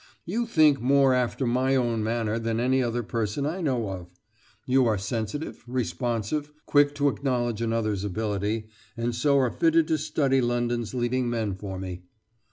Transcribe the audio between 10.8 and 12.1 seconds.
leading men for me!"